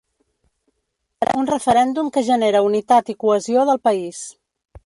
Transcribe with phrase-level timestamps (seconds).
[1.41, 4.27] Un referèndum que genera unitat i cohesió del país.